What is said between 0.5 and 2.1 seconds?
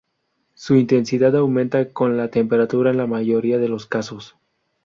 Su intensidad aumenta